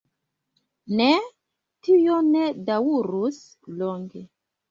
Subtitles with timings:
[1.01, 1.09] Ne,
[1.87, 3.39] tio ne daŭrus
[3.83, 4.25] longe.